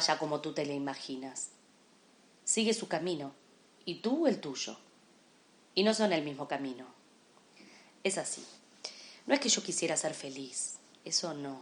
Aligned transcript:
vaya 0.00 0.18
como 0.18 0.40
tú 0.40 0.54
te 0.54 0.64
la 0.64 0.72
imaginas. 0.72 1.50
Sigue 2.42 2.72
su 2.72 2.88
camino 2.88 3.34
y 3.84 3.96
tú 3.96 4.26
el 4.26 4.40
tuyo. 4.40 4.78
Y 5.74 5.82
no 5.82 5.92
son 5.92 6.14
el 6.14 6.24
mismo 6.24 6.48
camino. 6.48 6.86
Es 8.02 8.16
así. 8.16 8.42
No 9.26 9.34
es 9.34 9.40
que 9.40 9.50
yo 9.50 9.62
quisiera 9.62 9.98
ser 9.98 10.14
feliz, 10.14 10.78
eso 11.04 11.34
no. 11.34 11.60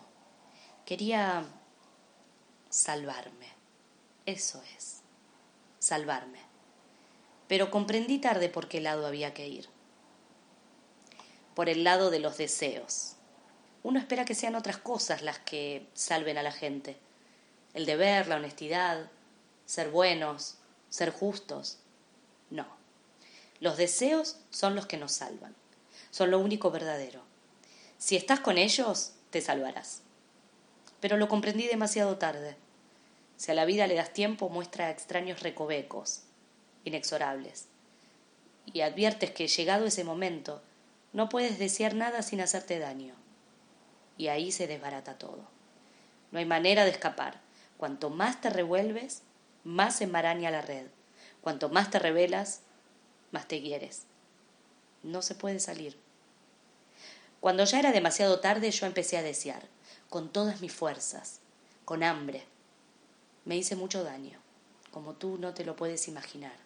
Quería 0.86 1.44
salvarme. 2.70 3.48
Eso 4.24 4.62
es. 4.76 5.00
Salvarme. 5.80 6.38
Pero 7.48 7.72
comprendí 7.72 8.20
tarde 8.20 8.48
por 8.48 8.68
qué 8.68 8.80
lado 8.80 9.04
había 9.04 9.34
que 9.34 9.48
ir. 9.48 9.68
Por 11.56 11.68
el 11.68 11.82
lado 11.82 12.10
de 12.10 12.20
los 12.20 12.36
deseos. 12.36 13.16
Uno 13.82 13.98
espera 13.98 14.24
que 14.24 14.36
sean 14.36 14.54
otras 14.54 14.78
cosas 14.78 15.22
las 15.22 15.40
que 15.40 15.88
salven 15.94 16.38
a 16.38 16.44
la 16.44 16.52
gente. 16.52 17.00
El 17.74 17.86
deber, 17.86 18.28
la 18.28 18.36
honestidad, 18.36 19.10
ser 19.66 19.90
buenos, 19.90 20.56
ser 20.88 21.10
justos. 21.10 21.78
No. 22.50 22.66
Los 23.60 23.76
deseos 23.76 24.38
son 24.50 24.74
los 24.74 24.86
que 24.86 24.96
nos 24.96 25.12
salvan. 25.12 25.54
Son 26.10 26.30
lo 26.30 26.38
único 26.38 26.70
verdadero. 26.70 27.22
Si 27.98 28.16
estás 28.16 28.40
con 28.40 28.58
ellos, 28.58 29.12
te 29.30 29.40
salvarás. 29.40 30.02
Pero 31.00 31.16
lo 31.16 31.28
comprendí 31.28 31.66
demasiado 31.66 32.16
tarde. 32.16 32.56
Si 33.36 33.50
a 33.50 33.54
la 33.54 33.64
vida 33.64 33.86
le 33.86 33.94
das 33.94 34.12
tiempo, 34.12 34.48
muestra 34.48 34.90
extraños 34.90 35.42
recovecos, 35.42 36.22
inexorables. 36.84 37.66
Y 38.66 38.80
adviertes 38.80 39.30
que 39.30 39.48
llegado 39.48 39.86
ese 39.86 40.04
momento, 40.04 40.62
no 41.12 41.28
puedes 41.28 41.58
desear 41.58 41.94
nada 41.94 42.22
sin 42.22 42.40
hacerte 42.40 42.78
daño. 42.78 43.14
Y 44.16 44.28
ahí 44.28 44.50
se 44.50 44.66
desbarata 44.66 45.18
todo. 45.18 45.48
No 46.32 46.38
hay 46.38 46.44
manera 46.44 46.84
de 46.84 46.90
escapar. 46.90 47.40
Cuanto 47.78 48.10
más 48.10 48.40
te 48.40 48.50
revuelves, 48.50 49.22
más 49.64 49.96
se 49.96 50.04
enmaraña 50.04 50.50
la 50.50 50.60
red. 50.60 50.86
Cuanto 51.40 51.70
más 51.70 51.90
te 51.90 51.98
revelas, 51.98 52.60
más 53.30 53.48
te 53.48 53.62
quieres. 53.62 54.02
No 55.02 55.22
se 55.22 55.34
puede 55.34 55.60
salir. 55.60 55.98
Cuando 57.40 57.64
ya 57.64 57.78
era 57.78 57.92
demasiado 57.92 58.40
tarde, 58.40 58.70
yo 58.70 58.84
empecé 58.84 59.16
a 59.16 59.22
desear, 59.22 59.62
con 60.10 60.30
todas 60.30 60.60
mis 60.60 60.74
fuerzas, 60.74 61.40
con 61.84 62.02
hambre, 62.02 62.44
me 63.44 63.56
hice 63.56 63.76
mucho 63.76 64.02
daño, 64.02 64.38
como 64.90 65.14
tú 65.14 65.38
no 65.38 65.54
te 65.54 65.64
lo 65.64 65.76
puedes 65.76 66.08
imaginar. 66.08 66.56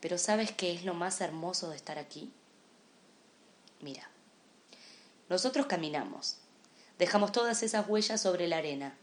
Pero 0.00 0.18
¿sabes 0.18 0.52
qué 0.52 0.74
es 0.74 0.84
lo 0.84 0.94
más 0.94 1.20
hermoso 1.20 1.70
de 1.70 1.76
estar 1.76 1.98
aquí? 1.98 2.32
Mira, 3.80 4.10
nosotros 5.28 5.66
caminamos, 5.66 6.38
dejamos 6.98 7.32
todas 7.32 7.62
esas 7.62 7.88
huellas 7.88 8.20
sobre 8.20 8.48
la 8.48 8.58
arena 8.58 8.96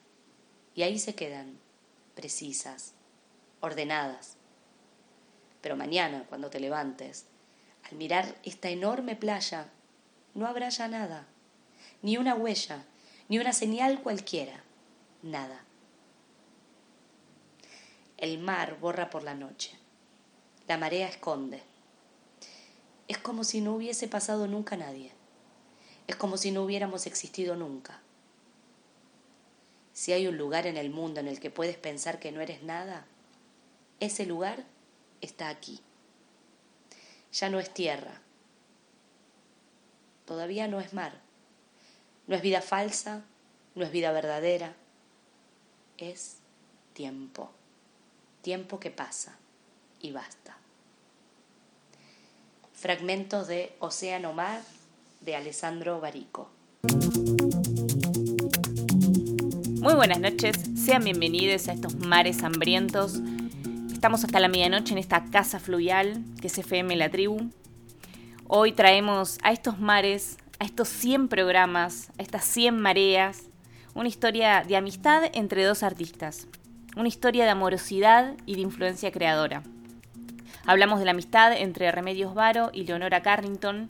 y 0.74 0.84
ahí 0.84 1.00
se 1.00 1.16
quedan, 1.16 1.58
precisas, 2.14 2.94
ordenadas. 3.62 4.36
Pero 5.62 5.76
mañana, 5.76 6.26
cuando 6.28 6.50
te 6.50 6.60
levantes, 6.60 7.26
al 7.90 7.98
mirar 7.98 8.36
esta 8.44 8.70
enorme 8.70 9.16
playa, 9.16 9.70
no 10.34 10.48
habrá 10.48 10.70
ya 10.70 10.88
nada, 10.88 11.26
ni 12.02 12.18
una 12.18 12.36
huella, 12.36 12.84
ni 13.30 13.40
una 13.40 13.54
señal 13.54 14.02
cualquiera 14.02 14.64
nada. 15.24 15.64
El 18.18 18.38
mar 18.40 18.78
borra 18.80 19.10
por 19.10 19.24
la 19.24 19.34
noche. 19.34 19.72
La 20.68 20.78
marea 20.78 21.08
esconde. 21.08 21.62
Es 23.08 23.18
como 23.18 23.44
si 23.44 23.62
no 23.62 23.76
hubiese 23.76 24.08
pasado 24.08 24.48
nunca 24.48 24.78
nadie. 24.78 25.12
Es 26.08 26.16
como 26.16 26.38
si 26.38 26.52
no 26.52 26.64
hubiéramos 26.64 27.06
existido 27.08 27.56
nunca. 27.56 28.02
Si 29.94 30.12
hay 30.12 30.28
un 30.28 30.38
lugar 30.38 30.68
en 30.68 30.78
el 30.78 30.90
mundo 30.90 31.20
en 31.20 31.28
el 31.28 31.40
que 31.40 31.50
puedes 31.50 31.78
pensar 31.78 32.20
que 32.20 32.32
no 32.32 32.42
eres 32.42 32.64
nada, 32.64 33.06
ese 34.00 34.26
lugar 34.26 34.66
está 35.22 35.50
aquí. 35.50 35.82
Ya 37.32 37.50
no 37.50 37.60
es 37.60 37.74
tierra. 37.74 38.22
Todavía 40.26 40.68
no 40.68 40.80
es 40.80 40.94
mar. 40.94 41.22
No 42.28 42.36
es 42.36 42.42
vida 42.42 42.62
falsa, 42.62 43.24
no 43.74 43.84
es 43.84 43.92
vida 43.92 44.12
verdadera 44.12 44.76
es 45.98 46.38
tiempo, 46.94 47.52
tiempo 48.42 48.80
que 48.80 48.92
pasa 48.92 49.38
y 50.00 50.12
basta. 50.12 50.58
Fragmentos 52.74 53.48
de 53.48 53.76
Océano 53.80 54.34
Mar 54.34 54.62
de 55.26 55.36
Alessandro 55.36 56.00
Barico. 56.00 56.52
Muy 59.82 59.94
buenas 59.96 60.20
noches, 60.20 60.56
sean 60.76 61.04
bienvenidos 61.04 61.68
a 61.68 61.74
estos 61.74 61.96
mares 61.96 62.44
hambrientos. 62.44 63.20
Estamos 63.92 64.24
hasta 64.24 64.40
la 64.40 64.48
medianoche 64.48 64.94
en 64.94 65.00
esta 65.00 65.26
casa 65.26 65.60
fluvial 65.60 66.24
que 66.40 66.48
es 66.48 66.58
FM 66.60 66.96
La 66.96 67.10
Tribu. 67.10 67.50
Hoy 68.48 68.72
traemos 68.74 69.40
a 69.42 69.52
estos 69.52 69.80
mares, 69.80 70.38
a 70.60 70.66
estos 70.66 70.90
100 70.90 71.28
programas, 71.28 72.12
a 72.20 72.22
estas 72.22 72.46
100 72.46 72.80
mareas, 72.80 73.50
una 73.96 74.10
historia 74.10 74.64
de 74.66 74.78
amistad 74.78 75.24
entre 75.34 75.64
dos 75.64 75.82
artistas, 75.82 76.48
una 76.96 77.08
historia 77.08 77.46
de 77.46 77.50
amorosidad 77.50 78.36
y 78.46 78.56
de 78.56 78.62
influencia 78.62 79.12
creadora. 79.12 79.64
Hablamos 80.68 81.00
de 81.00 81.06
la 81.06 81.12
amistad 81.12 81.54
entre 81.54 81.92
Remedios 81.92 82.34
Varo 82.36 82.70
y 82.74 82.86
Leonora 82.86 83.22
Carrington, 83.22 83.90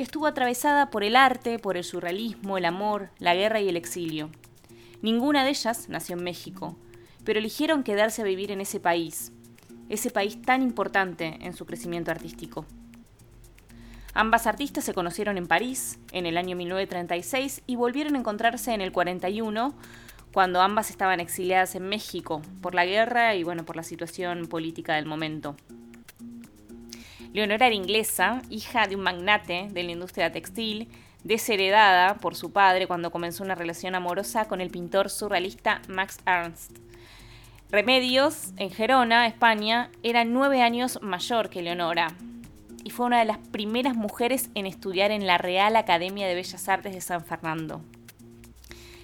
que 0.00 0.04
estuvo 0.04 0.26
atravesada 0.26 0.88
por 0.88 1.04
el 1.04 1.14
arte, 1.14 1.58
por 1.58 1.76
el 1.76 1.84
surrealismo, 1.84 2.56
el 2.56 2.64
amor, 2.64 3.10
la 3.18 3.34
guerra 3.34 3.60
y 3.60 3.68
el 3.68 3.76
exilio. 3.76 4.30
Ninguna 5.02 5.44
de 5.44 5.50
ellas 5.50 5.90
nació 5.90 6.16
en 6.16 6.24
México, 6.24 6.74
pero 7.22 7.38
eligieron 7.38 7.82
quedarse 7.82 8.22
a 8.22 8.24
vivir 8.24 8.50
en 8.50 8.62
ese 8.62 8.80
país, 8.80 9.30
ese 9.90 10.10
país 10.10 10.40
tan 10.40 10.62
importante 10.62 11.36
en 11.42 11.52
su 11.52 11.66
crecimiento 11.66 12.10
artístico. 12.10 12.64
Ambas 14.14 14.46
artistas 14.46 14.84
se 14.84 14.94
conocieron 14.94 15.36
en 15.36 15.46
París 15.46 15.98
en 16.12 16.24
el 16.24 16.38
año 16.38 16.56
1936 16.56 17.60
y 17.66 17.76
volvieron 17.76 18.14
a 18.14 18.20
encontrarse 18.20 18.72
en 18.72 18.80
el 18.80 18.92
41 18.92 19.74
cuando 20.32 20.62
ambas 20.62 20.88
estaban 20.88 21.20
exiliadas 21.20 21.74
en 21.74 21.86
México 21.90 22.40
por 22.62 22.74
la 22.74 22.86
guerra 22.86 23.34
y 23.34 23.44
bueno, 23.44 23.66
por 23.66 23.76
la 23.76 23.82
situación 23.82 24.46
política 24.46 24.94
del 24.94 25.04
momento. 25.04 25.56
Leonora 27.32 27.66
era 27.66 27.74
inglesa, 27.74 28.42
hija 28.50 28.88
de 28.88 28.96
un 28.96 29.02
magnate 29.02 29.68
de 29.70 29.82
la 29.84 29.92
industria 29.92 30.32
textil, 30.32 30.88
desheredada 31.22 32.16
por 32.16 32.34
su 32.34 32.52
padre 32.52 32.86
cuando 32.86 33.12
comenzó 33.12 33.44
una 33.44 33.54
relación 33.54 33.94
amorosa 33.94 34.46
con 34.46 34.60
el 34.60 34.70
pintor 34.70 35.10
surrealista 35.10 35.80
Max 35.88 36.18
Ernst. 36.26 36.78
Remedios, 37.70 38.52
en 38.56 38.70
Gerona, 38.70 39.28
España, 39.28 39.90
era 40.02 40.24
nueve 40.24 40.60
años 40.60 40.98
mayor 41.02 41.50
que 41.50 41.62
Leonora, 41.62 42.08
y 42.82 42.90
fue 42.90 43.06
una 43.06 43.20
de 43.20 43.26
las 43.26 43.38
primeras 43.38 43.94
mujeres 43.94 44.50
en 44.56 44.66
estudiar 44.66 45.12
en 45.12 45.26
la 45.26 45.38
Real 45.38 45.76
Academia 45.76 46.26
de 46.26 46.34
Bellas 46.34 46.68
Artes 46.68 46.94
de 46.94 47.00
San 47.00 47.24
Fernando. 47.24 47.80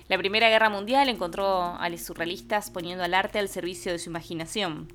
La 0.08 0.18
Primera 0.18 0.48
Guerra 0.48 0.70
Mundial 0.70 1.08
encontró 1.08 1.76
a 1.76 1.88
los 1.88 2.00
surrealistas 2.00 2.70
poniendo 2.70 3.04
al 3.04 3.14
arte 3.14 3.38
al 3.38 3.48
servicio 3.48 3.92
de 3.92 3.98
su 3.98 4.10
imaginación, 4.10 4.88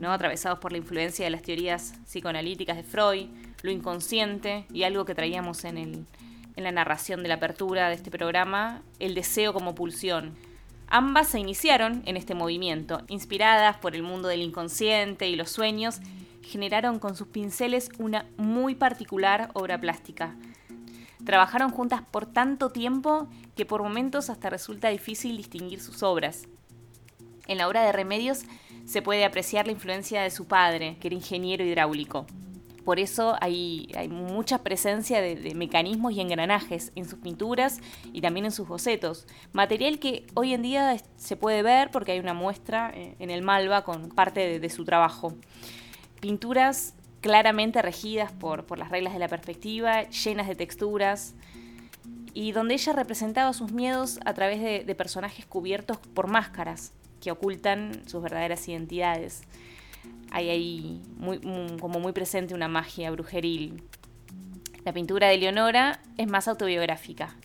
¿no? 0.00 0.12
atravesados 0.12 0.58
por 0.58 0.72
la 0.72 0.78
influencia 0.78 1.24
de 1.24 1.30
las 1.30 1.42
teorías 1.42 1.94
psicoanalíticas 2.06 2.76
de 2.76 2.82
Freud, 2.82 3.28
lo 3.62 3.70
inconsciente 3.70 4.64
y 4.72 4.82
algo 4.82 5.04
que 5.04 5.14
traíamos 5.14 5.64
en, 5.64 5.76
en 6.56 6.64
la 6.64 6.72
narración 6.72 7.22
de 7.22 7.28
la 7.28 7.34
apertura 7.34 7.88
de 7.88 7.94
este 7.94 8.10
programa, 8.10 8.82
el 8.98 9.14
deseo 9.14 9.52
como 9.52 9.74
pulsión. 9.74 10.34
Ambas 10.88 11.28
se 11.28 11.38
iniciaron 11.38 12.02
en 12.06 12.16
este 12.16 12.34
movimiento, 12.34 13.02
inspiradas 13.08 13.76
por 13.76 13.94
el 13.94 14.02
mundo 14.02 14.28
del 14.28 14.42
inconsciente 14.42 15.28
y 15.28 15.36
los 15.36 15.50
sueños, 15.50 16.00
generaron 16.42 16.98
con 16.98 17.14
sus 17.14 17.28
pinceles 17.28 17.90
una 17.98 18.26
muy 18.36 18.74
particular 18.74 19.50
obra 19.52 19.78
plástica. 19.78 20.34
Trabajaron 21.24 21.70
juntas 21.70 22.02
por 22.10 22.24
tanto 22.26 22.70
tiempo 22.70 23.28
que 23.54 23.66
por 23.66 23.82
momentos 23.82 24.30
hasta 24.30 24.48
resulta 24.48 24.88
difícil 24.88 25.36
distinguir 25.36 25.80
sus 25.80 26.02
obras. 26.02 26.48
En 27.46 27.58
la 27.58 27.68
obra 27.68 27.82
de 27.82 27.92
Remedios 27.92 28.44
se 28.90 29.02
puede 29.02 29.24
apreciar 29.24 29.66
la 29.66 29.72
influencia 29.72 30.22
de 30.22 30.30
su 30.30 30.46
padre, 30.46 30.96
que 31.00 31.08
era 31.08 31.14
ingeniero 31.14 31.64
hidráulico. 31.64 32.26
Por 32.84 32.98
eso 32.98 33.36
hay, 33.40 33.86
mucha 34.10 34.64
presencia 34.64 35.20
de, 35.20 35.36
de, 35.36 35.54
mecanismos 35.54 36.12
y 36.12 36.20
engranajes 36.20 36.90
en 36.96 37.08
sus 37.08 37.20
pinturas 37.20 37.78
y 38.12 38.20
también 38.20 38.46
en 38.46 38.52
sus 38.52 38.66
bocetos. 38.66 39.26
Material 39.52 39.98
que 40.00 40.26
hoy 40.34 40.54
en 40.54 40.62
día 40.62 40.96
se 41.16 41.36
puede 41.36 41.62
ver 41.62 41.90
porque 41.90 42.12
hay 42.12 42.18
una 42.18 42.34
muestra 42.34 42.90
eh, 42.94 43.14
en 43.20 43.30
el 43.30 43.42
Malva 43.42 43.84
con 43.84 44.08
parte 44.08 44.58
de 44.58 44.70
su 44.70 44.84
trabajo 44.84 45.36
pinturas 46.20 46.94
claramente 47.20 47.82
regidas 47.82 48.32
por, 48.32 48.78
las 48.78 48.90
reglas 48.90 49.12
de 49.12 49.18
la 49.18 49.28
perspectiva, 49.28 50.08
llenas 50.08 50.46
de 50.48 50.54
texturas, 50.54 51.34
y 52.32 52.52
donde 52.52 52.74
ella 52.74 52.92
representaba 52.92 53.52
sus 53.52 53.72
miedos 53.72 54.20
a 54.24 54.34
través 54.34 54.60
de, 54.60 54.94
personajes 54.94 55.46
cubiertos 55.46 55.98
por 55.98 56.28
máscaras 56.28 56.92
que 57.20 57.30
ocultan 57.30 58.02
sus 58.06 58.22
verdaderas 58.22 58.66
identidades. 58.68 59.42
Hay 60.30 60.48
ahí 60.48 61.02
como 61.80 62.00
muy 62.00 62.12
presente 62.12 62.54
una 62.54 62.68
magia 62.68 63.10
brujeril. 63.10 63.82
La 64.84 64.92
pintura 64.92 65.28
de 65.28 65.38
Leonora 65.38 66.00
es 66.16 66.28
más 66.28 66.48
autobiográfica. 66.48 67.36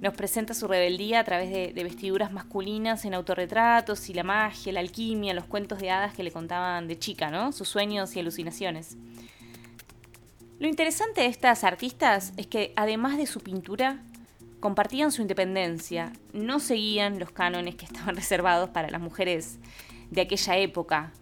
nos 0.00 0.14
presenta 0.14 0.52
su 0.52 0.66
rebeldía 0.68 1.20
a 1.20 1.24
través 1.24 1.50
de, 1.50 1.72
de, 1.72 1.84
vestiduras 1.84 2.30
masculinas 2.30 3.04
en 3.04 3.14
autorretratos 3.14 4.10
y 4.10 4.14
la 4.14 4.24
magia, 4.24 4.72
la 4.72 4.80
alquimia, 4.80 5.32
los 5.32 5.46
cuentos 5.46 5.78
de 5.78 5.90
hadas 5.90 6.12
que 6.14 6.22
le 6.22 6.32
contaban 6.32 6.86
de 6.86 6.98
chica, 6.98 7.30
¿no? 7.30 7.52
Sus 7.52 7.68
sueños 7.68 8.14
y 8.14 8.20
alucinaciones. 8.20 8.96
Lo 10.58 10.68
interesante 10.68 11.20
de 11.20 11.26
estas 11.26 11.64
artistas 11.64 12.32
es 12.38 12.46
que 12.46 12.72
además 12.76 13.18
de 13.18 13.26
su 13.26 13.40
pintura, 13.40 13.98
compartían 14.60 15.12
su 15.12 15.22
independencia, 15.22 16.12
no 16.32 16.60
seguían 16.60 17.18
los 17.18 17.30
cánones 17.30 17.74
que 17.74 17.84
estaban 17.84 18.16
reservados 18.16 18.70
para 18.70 18.90
las 18.90 19.00
mujeres 19.00 19.58
de 20.10 20.22
aquella 20.22 20.56
época. 20.56 21.12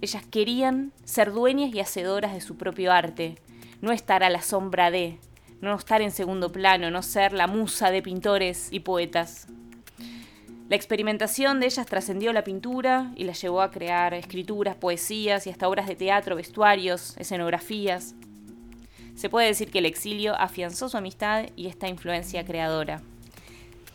Ellas 0.00 0.24
querían 0.30 0.92
ser 1.04 1.32
dueñas 1.32 1.74
y 1.74 1.80
hacedoras 1.80 2.34
de 2.34 2.40
su 2.40 2.56
propio 2.56 2.92
arte, 2.92 3.36
no 3.80 3.92
estar 3.92 4.22
a 4.22 4.30
la 4.30 4.42
sombra 4.42 4.90
de, 4.90 5.18
no 5.60 5.74
estar 5.74 6.02
en 6.02 6.10
segundo 6.10 6.52
plano, 6.52 6.90
no 6.90 7.02
ser 7.02 7.32
la 7.32 7.46
musa 7.46 7.90
de 7.90 8.02
pintores 8.02 8.68
y 8.70 8.80
poetas. 8.80 9.46
La 10.68 10.76
experimentación 10.76 11.60
de 11.60 11.66
ellas 11.66 11.86
trascendió 11.86 12.32
la 12.32 12.42
pintura 12.42 13.12
y 13.16 13.24
las 13.24 13.40
llevó 13.40 13.60
a 13.60 13.70
crear 13.70 14.14
escrituras, 14.14 14.76
poesías 14.76 15.46
y 15.46 15.50
hasta 15.50 15.68
obras 15.68 15.86
de 15.86 15.94
teatro, 15.94 16.36
vestuarios, 16.36 17.14
escenografías. 17.18 18.14
Se 19.14 19.28
puede 19.28 19.46
decir 19.46 19.70
que 19.70 19.78
el 19.78 19.86
exilio 19.86 20.34
afianzó 20.34 20.88
su 20.88 20.96
amistad 20.96 21.46
y 21.56 21.68
esta 21.68 21.88
influencia 21.88 22.44
creadora. 22.44 23.00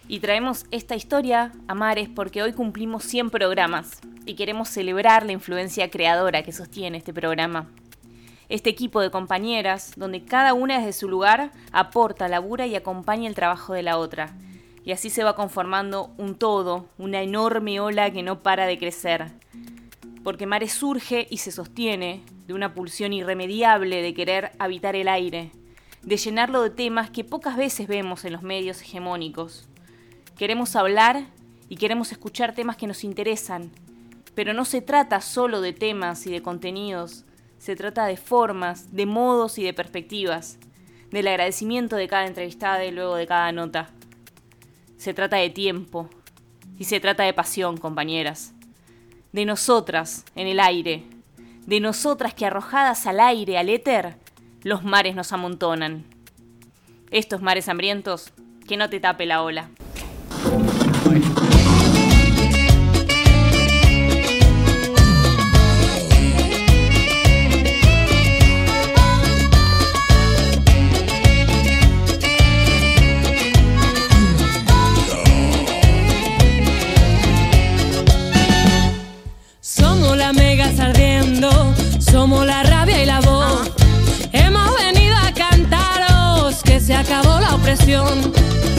Y 0.08 0.22
traemos 0.22 0.66
esta 0.72 0.96
historia 0.96 1.52
a 1.68 1.76
Mares 1.76 2.10
porque 2.10 2.42
hoy 2.42 2.54
cumplimos 2.54 3.04
100 3.04 3.30
programas 3.30 4.00
y 4.26 4.34
queremos 4.34 4.70
celebrar 4.70 5.26
la 5.26 5.34
influencia 5.34 5.92
creadora 5.92 6.42
que 6.42 6.52
sostiene 6.52 6.98
este 6.98 7.14
programa. 7.14 7.68
Este 8.48 8.72
equipo 8.72 9.02
de 9.02 9.12
compañeras, 9.12 9.94
donde 9.96 10.24
cada 10.24 10.56
una 10.56 10.80
desde 10.80 10.94
su 10.94 11.08
lugar 11.08 11.52
aporta, 11.72 12.28
labura 12.28 12.66
y 12.66 12.76
acompaña 12.76 13.30
el 13.30 13.36
trabajo 13.36 13.74
de 13.74 13.84
la 13.84 14.00
otra. 14.00 14.34
Y 14.84 14.94
así 14.94 15.12
se 15.12 15.24
va 15.24 15.36
conformando 15.36 16.10
un 16.18 16.34
todo, 16.34 16.88
una 16.98 17.22
enorme 17.22 17.80
ola 17.80 18.10
que 18.10 18.24
no 18.24 18.40
para 18.40 18.66
de 18.66 18.80
crecer. 18.80 19.28
Porque 20.30 20.46
Mares 20.46 20.74
surge 20.74 21.26
y 21.32 21.38
se 21.38 21.52
sostiene 21.52 22.22
de 22.46 22.54
una 22.54 22.76
pulsión 22.76 23.14
irremediable 23.14 24.04
de 24.04 24.14
querer 24.14 24.52
habitar 24.60 24.96
el 24.96 25.08
aire, 25.08 25.50
de 26.04 26.18
llenarlo 26.18 26.62
de 26.62 26.70
temas 26.70 27.10
que 27.10 27.24
pocas 27.24 27.58
veces 27.58 27.88
vemos 27.88 28.24
en 28.26 28.34
los 28.34 28.44
medios 28.44 28.80
hegemónicos. 28.80 29.68
Queremos 30.38 30.76
hablar 30.76 31.26
y 31.68 31.78
queremos 31.78 32.12
escuchar 32.12 32.54
temas 32.54 32.78
que 32.78 32.86
nos 32.86 33.04
interesan, 33.04 33.72
pero 34.36 34.54
no 34.54 34.66
se 34.66 34.82
trata 34.82 35.20
solo 35.20 35.62
de 35.62 35.74
temas 35.74 36.28
y 36.28 36.32
de 36.32 36.44
contenidos, 36.44 37.26
se 37.58 37.76
trata 37.76 38.06
de 38.06 38.16
formas, 38.16 38.94
de 38.94 39.08
modos 39.08 39.58
y 39.58 39.64
de 39.64 39.74
perspectivas, 39.74 40.60
del 41.10 41.28
agradecimiento 41.28 41.96
de 41.96 42.08
cada 42.08 42.28
entrevistada 42.28 42.86
y 42.86 42.92
luego 42.92 43.16
de 43.16 43.26
cada 43.26 43.52
nota. 43.52 43.90
Se 44.96 45.16
trata 45.16 45.38
de 45.38 45.50
tiempo 45.50 46.08
y 46.78 46.84
se 46.84 47.00
trata 47.00 47.24
de 47.24 47.34
pasión, 47.34 47.78
compañeras. 47.78 48.54
De 49.32 49.46
nosotras 49.46 50.26
en 50.36 50.48
el 50.48 50.60
aire, 50.60 51.04
de 51.66 51.80
nosotras 51.80 52.34
que 52.34 52.46
arrojadas 52.46 53.06
al 53.06 53.20
aire, 53.20 53.58
al 53.58 53.70
éter, 53.70 54.16
los 54.64 54.84
mares 54.84 55.16
nos 55.16 55.32
amontonan. 55.32 56.06
Estos 57.12 57.42
mares 57.42 57.70
hambrientos, 57.70 58.34
que 58.68 58.78
no 58.78 58.90
te 58.90 59.00
tape 59.00 59.26
la 59.26 59.44
ola. 59.44 59.70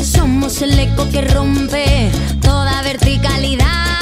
Somos 0.02 0.62
el 0.62 0.76
eco 0.76 1.08
que 1.10 1.20
rompe 1.22 2.10
toda 2.42 2.82
verticalidad. 2.82 3.99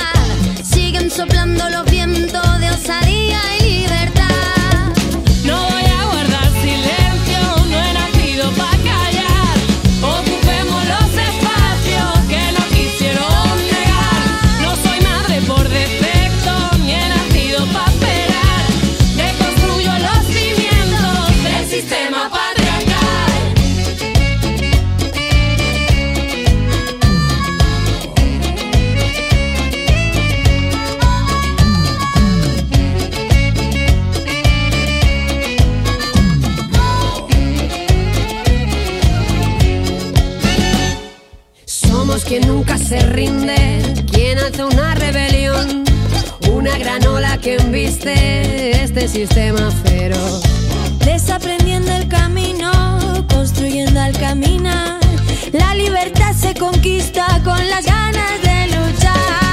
Se 42.88 43.00
rinde, 43.00 43.82
quien 44.10 44.38
hace 44.38 44.64
una 44.64 44.94
rebelión, 44.94 45.84
una 46.50 46.78
gran 46.78 47.06
ola 47.06 47.36
que 47.36 47.56
embiste 47.56 48.82
este 48.82 49.08
sistema 49.08 49.70
feroz. 49.84 50.42
Desaprendiendo 51.04 51.92
el 51.92 52.08
camino, 52.08 52.72
construyendo 53.28 54.00
al 54.00 54.16
caminar. 54.16 55.00
La 55.52 55.74
libertad 55.74 56.32
se 56.34 56.54
conquista 56.54 57.26
con 57.44 57.68
las 57.68 57.84
ganas 57.84 58.40
de 58.40 58.68
luchar. 58.68 59.47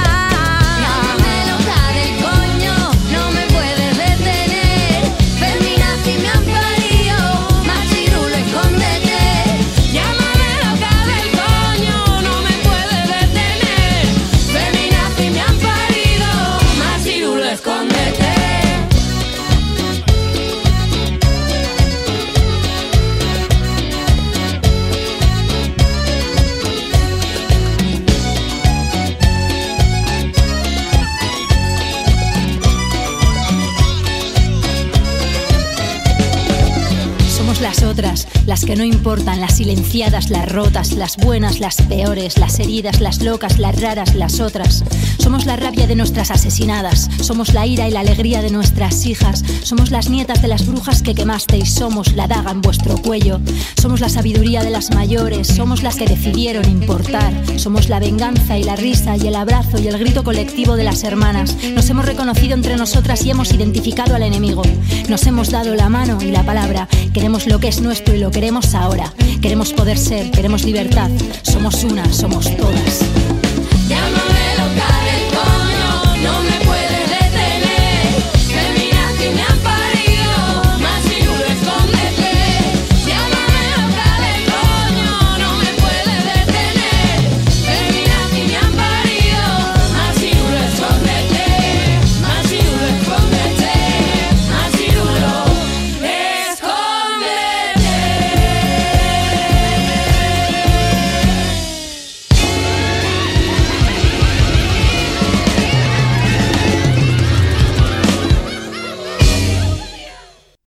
Las 38.44 38.66
que 38.66 38.76
no 38.76 38.84
importan, 38.84 39.40
las 39.40 39.56
silenciadas, 39.56 40.28
las 40.28 40.52
rotas, 40.52 40.92
las 40.92 41.16
buenas, 41.16 41.60
las 41.60 41.80
peores, 41.80 42.36
las 42.36 42.60
heridas, 42.60 43.00
las 43.00 43.22
locas, 43.22 43.58
las 43.58 43.80
raras, 43.80 44.14
las 44.14 44.40
otras. 44.40 44.84
Somos 45.26 45.44
la 45.44 45.56
rabia 45.56 45.88
de 45.88 45.96
nuestras 45.96 46.30
asesinadas, 46.30 47.10
somos 47.20 47.52
la 47.52 47.66
ira 47.66 47.88
y 47.88 47.90
la 47.90 47.98
alegría 47.98 48.42
de 48.42 48.50
nuestras 48.50 49.04
hijas, 49.06 49.42
somos 49.64 49.90
las 49.90 50.08
nietas 50.08 50.40
de 50.40 50.46
las 50.46 50.68
brujas 50.68 51.02
que 51.02 51.16
quemasteis, 51.16 51.68
somos 51.68 52.12
la 52.12 52.28
daga 52.28 52.52
en 52.52 52.62
vuestro 52.62 52.96
cuello, 52.96 53.40
somos 53.76 53.98
la 53.98 54.08
sabiduría 54.08 54.62
de 54.62 54.70
las 54.70 54.94
mayores, 54.94 55.48
somos 55.48 55.82
las 55.82 55.96
que 55.96 56.06
decidieron 56.06 56.70
importar, 56.70 57.32
somos 57.56 57.88
la 57.88 57.98
venganza 57.98 58.56
y 58.56 58.62
la 58.62 58.76
risa 58.76 59.16
y 59.16 59.26
el 59.26 59.34
abrazo 59.34 59.80
y 59.80 59.88
el 59.88 59.98
grito 59.98 60.22
colectivo 60.22 60.76
de 60.76 60.84
las 60.84 61.02
hermanas. 61.02 61.56
Nos 61.74 61.90
hemos 61.90 62.06
reconocido 62.06 62.54
entre 62.54 62.76
nosotras 62.76 63.26
y 63.26 63.30
hemos 63.30 63.52
identificado 63.52 64.14
al 64.14 64.22
enemigo. 64.22 64.62
Nos 65.08 65.26
hemos 65.26 65.50
dado 65.50 65.74
la 65.74 65.88
mano 65.88 66.22
y 66.22 66.30
la 66.30 66.44
palabra. 66.44 66.86
Queremos 67.12 67.48
lo 67.48 67.58
que 67.58 67.66
es 67.66 67.80
nuestro 67.80 68.14
y 68.14 68.20
lo 68.20 68.30
queremos 68.30 68.76
ahora. 68.76 69.12
Queremos 69.42 69.72
poder 69.72 69.98
ser, 69.98 70.30
queremos 70.30 70.62
libertad. 70.62 71.10
Somos 71.42 71.82
una, 71.82 72.12
somos 72.12 72.44
todas. 72.56 73.02